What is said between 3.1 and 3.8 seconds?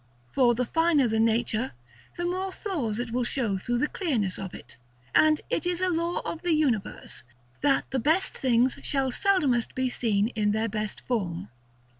will show through